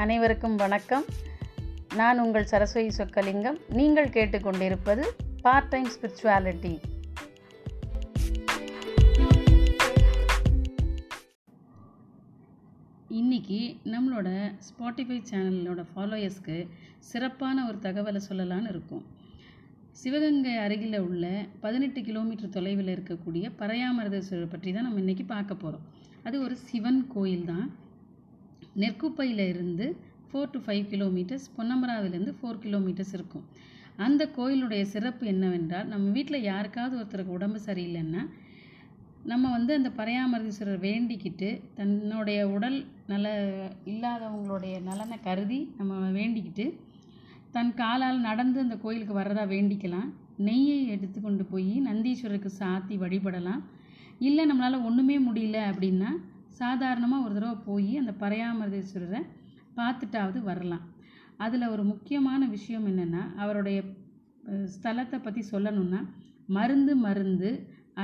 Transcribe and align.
அனைவருக்கும் 0.00 0.56
வணக்கம். 0.56 1.04
நான் 1.96 2.18
உங்கள் 2.18 2.46
சரஸ்வதி 2.50 2.90
சொக்கலிங்கம். 2.98 3.58
நீங்கள் 3.68 4.08
கேட்டுக்கொண்டிருப்பது 4.08 5.02
பார்ட் 5.42 5.68
டைம் 5.68 5.88
ஸ்பிரிச்சுவாலிட்டி 5.94 6.72
இன்னைக்கு 13.08 13.60
நம்மளோட 13.84 14.28
ஸ்பாட்டிஃபை 14.68 15.18
சேனலோட 15.30 15.84
ஃபாலோயர்ஸ்க்கு 15.94 16.68
சிறப்பான 16.98 17.66
ஒரு 17.66 17.78
தகவலை 17.78 18.20
சொல்லலான்னு 18.28 18.68
இருக்கோம். 18.68 19.04
சிவகங்கை 19.92 20.56
அருகில் 20.56 20.98
உள்ள 21.00 21.46
பதினெட்டு 21.60 22.02
கிலோமீட்டர் 22.02 22.48
தொலைவில் 22.48 22.94
இருக்கக்கூடிய 22.96 23.52
பறையாமரதேஸ்வரர் 23.58 24.52
பற்றி 24.56 24.72
தான் 24.72 24.82
நம்ம 24.82 25.00
இன்றைக்கி 25.00 25.26
பார்க்க 25.26 25.54
போகிறோம் 25.54 25.86
அது 26.22 26.42
ஒரு 26.42 26.56
சிவன் 26.56 27.06
கோயில் 27.06 27.44
தான் 27.44 27.68
நெற்குப்பையில் 28.74 29.48
இருந்து 29.48 29.96
ஃபோர் 30.28 30.50
டு 30.50 30.58
ஃபைவ் 30.58 30.84
கிலோமீட்டர்ஸ் 30.90 31.46
பொன்னமராவிலேருந்து 31.56 32.34
ஃபோர் 32.42 32.62
கிலோமீட்டர்ஸ் 32.62 33.12
இருக்கும். 33.12 33.44
அந்த 33.96 34.30
கோயிலுடைய 34.36 34.82
சிறப்பு 34.82 35.26
என்னவென்றால் 35.26 35.86
நம்ம 35.86 36.10
வீட்டில் 36.10 36.42
யாருக்காவது 36.42 36.94
ஒருத்தருக்கு 37.00 37.36
உடம்பு 37.38 37.60
சரியில்லைன்னா 37.66 38.22
நம்ம 39.24 39.50
வந்து 39.50 39.72
அந்த 39.74 39.90
பரையாமரதீஸ்வரர் 39.96 40.80
வேண்டிக்கிட்டு 40.80 41.60
தன்னுடைய 41.74 42.48
உடல் 42.48 42.84
நல 43.06 43.34
இல்லாதவங்களுடைய 43.84 44.82
நலனை 44.82 45.18
கருதி 45.20 45.74
நம்ம 45.78 46.10
வேண்டிக்கிட்டு 46.20 46.72
தன் 47.50 47.74
காலால் 47.74 48.20
நடந்து 48.20 48.60
அந்த 48.60 48.76
கோயிலுக்கு 48.76 49.20
வர்றதா 49.20 49.44
வேண்டிக்கலாம். 49.54 50.08
நெய்யை 50.38 50.86
எடுத்து 50.86 51.20
கொண்டு 51.20 51.44
போய் 51.44 51.82
நந்தீஸ்வரருக்கு 51.84 52.50
சாத்தி 52.58 52.96
வழிபடலாம். 53.04 53.62
இல்லை 54.18 54.44
நம்மளால் 54.50 54.84
ஒன்றுமே 54.84 55.18
முடியல 55.18 55.58
அப்படின்னா 55.70 56.10
சாதாரணமாக 56.62 57.24
ஒரு 57.26 57.34
தடவை 57.36 57.56
போய் 57.68 57.92
அந்த 58.00 58.12
பறையாமரதீஸ்வரரை 58.22 59.20
பார்த்துட்டாவது 59.78 60.38
வரலாம். 60.48 60.84
அதில் 61.44 61.72
ஒரு 61.74 61.82
முக்கியமான 61.92 62.42
விஷயம் 62.56 62.86
என்னென்னா 62.90 63.22
அவருடைய 63.42 63.78
ஸ்தலத்தை 64.74 65.18
பற்றி 65.20 65.42
சொல்லணும்னா 65.52 66.00
மருந்து 66.56 66.92
மருந்து 67.06 67.50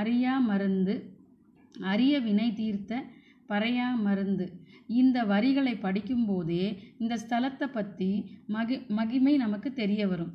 அறியா 0.01 0.33
மருந்து 0.49 0.95
அரிய 1.93 2.13
வினை 2.25 2.47
தீர்த்த 2.59 3.01
பறையா 3.51 3.87
மருந்து 4.07 4.45
இந்த 5.01 5.17
வரிகளை 5.31 5.73
படிக்கும்போதே 5.85 6.65
இந்த 7.01 7.13
ஸ்தலத்தை 7.23 7.67
பற்றி 7.77 8.09
மகி 8.55 8.77
மகிமை 8.97 9.33
நமக்கு 9.43 9.69
தெரிய 9.81 10.01
வரும். 10.11 10.31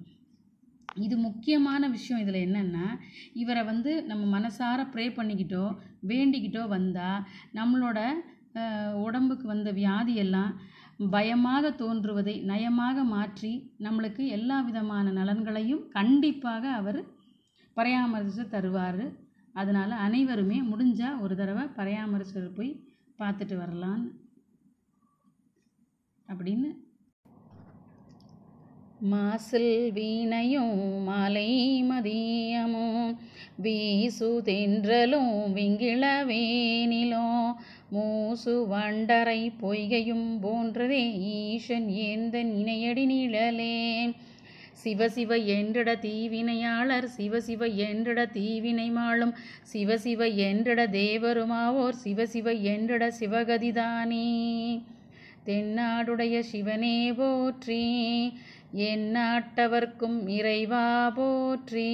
இது 0.97 1.17
முக்கியமான 1.19 1.89
விஷயம் 1.89 2.21
இதில் 2.21 2.45
என்னென்னா 2.47 2.87
இவரை 3.33 3.63
வந்து 3.65 4.05
நம்ம 4.05 4.25
மனசார 4.37 4.81
ப்ரே 4.93 5.07
பண்ணிக்கிட்டோ 5.17 5.65
வேண்டிக்கிட்டோ 6.07 6.63
வந்தால் 6.69 7.25
நம்மளோட 7.53 7.99
உடம்புக்கு 8.95 9.47
வந்த 9.47 9.73
வியாதியெல்லாம் 9.73 10.53
பயமாக 11.11 11.71
தோன்றுவதை 11.71 12.35
நயமாக 12.43 13.05
மாற்றி 13.05 13.53
நம்மளுக்கு 13.79 14.25
எல்லா 14.27 14.61
விதமான 14.61 15.13
நலன்களையும் 15.13 15.89
கண்டிப்பாக 15.89 16.65
அவர் 16.71 17.01
பராமரித்து 17.77 18.45
தருவார். 18.45 19.05
அதனால் 19.55 19.95
அனைவருமே 20.07 20.59
முடிஞ்சால் 20.63 21.21
ஒரு 21.21 21.35
தடவை 21.37 21.65
பராமரிச்சர் 21.77 22.57
போய் 22.57 22.73
பார்த்துட்டு 23.19 23.57
வரலான்னு 23.59 24.11
அப்படின்னு 26.29 26.71
மாசில் 29.13 29.73
வீணையும் 29.93 30.79
மாலை 31.05 31.49
மதியமும் 31.83 33.09
வீசு 33.57 34.29
தென்றலும் 34.45 35.35
விங்கிள 35.57 36.05
வேனிலும் 36.25 37.43
மூசு 37.91 38.55
வண்டரை 38.71 39.41
பொய்கையும் 39.63 40.29
போன்றதே 40.41 41.03
ஈசன் 41.35 41.89
ஏந்த 42.07 42.45
நினையடி 42.45 43.05
நிழலே. 43.07 43.77
சிவசிவ 44.85 45.39
என்றிட 45.57 45.91
தீவினையாளர் 45.99 47.11
சிவசிவ 47.19 47.69
என்றிட 47.89 48.27
தீவினை 48.31 48.89
மாளும் 48.91 49.37
சிவசிவ 49.73 50.31
என்றிட 50.49 50.81
தேவருமாவோர் 50.99 52.03
சிவசிவ 52.05 52.57
என்றிட 52.73 53.13
சிவகதிதானே. 53.21 54.29
தென்னாடுடைய 55.47 56.37
சிவனே 56.51 56.99
போற்றி 57.13 57.83
எந்நாட்டவர்க்கும் 58.75 60.29
இறைவா 60.29 61.11
போற்றி. 61.11 61.91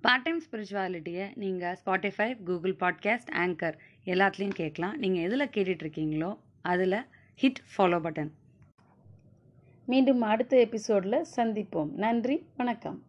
பார்ட் 0.00 0.22
டைம் 0.22 0.42
ஸ்பிரிச்சுவாலிட்டியை 0.50 1.30
நீங்கள் 1.34 1.76
ஸ்பாட்டிஃபை 1.86 2.42
கூகுள் 2.42 2.76
பாட்காஸ்ட் 2.80 3.32
ஆங்கர் 3.32 3.74
எல்லாத்துலேயும் 4.04 4.54
கேட்கலாம். 4.54 4.96
நீங்கள் 4.96 5.22
எதில் 5.22 5.48
கேட்டுட்ருக்கீங்களோ 5.48 6.38
அதில் 6.62 7.06
ஹிட் 7.42 7.62
ஃபாலோ 7.76 7.98
பட்டன் 8.06 8.30
மீண்டும் 9.86 10.20
அடுத்த 10.20 10.58
எபிசோடில் 10.58 11.26
சந்திப்போம். 11.36 11.90
நன்றி 11.90 12.46
வணக்கம். 12.56 13.04